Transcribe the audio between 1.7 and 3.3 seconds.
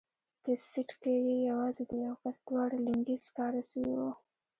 د يوه کس دواړه لينگي